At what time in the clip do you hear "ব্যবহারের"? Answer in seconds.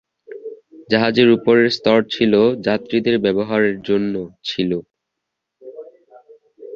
3.25-3.77